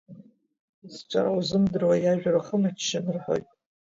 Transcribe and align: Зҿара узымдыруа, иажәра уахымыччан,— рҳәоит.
Зҿара 0.93 1.31
узымдыруа, 1.37 1.95
иажәра 2.03 2.37
уахымыччан,— 2.39 3.05
рҳәоит. 3.15 3.47